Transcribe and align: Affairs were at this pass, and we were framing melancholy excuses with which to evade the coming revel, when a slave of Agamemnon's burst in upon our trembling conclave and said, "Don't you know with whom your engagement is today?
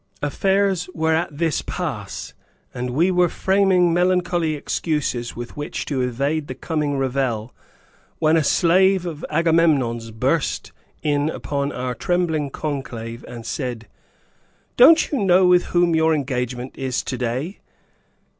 Affairs 0.23 0.89
were 0.95 1.13
at 1.13 1.37
this 1.37 1.61
pass, 1.61 2.33
and 2.73 2.89
we 2.89 3.11
were 3.11 3.29
framing 3.29 3.93
melancholy 3.93 4.55
excuses 4.55 5.35
with 5.35 5.55
which 5.55 5.85
to 5.85 6.01
evade 6.01 6.47
the 6.47 6.55
coming 6.55 6.97
revel, 6.97 7.53
when 8.17 8.35
a 8.35 8.43
slave 8.43 9.05
of 9.05 9.23
Agamemnon's 9.29 10.09
burst 10.09 10.71
in 11.03 11.29
upon 11.29 11.71
our 11.71 11.93
trembling 11.93 12.49
conclave 12.49 13.23
and 13.27 13.45
said, 13.45 13.87
"Don't 14.75 15.11
you 15.11 15.23
know 15.23 15.45
with 15.45 15.65
whom 15.65 15.95
your 15.95 16.15
engagement 16.15 16.75
is 16.79 17.03
today? 17.03 17.59